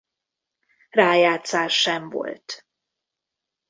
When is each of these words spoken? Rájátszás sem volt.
Rájátszás 0.89 1.79
sem 1.81 2.09
volt. 2.09 2.65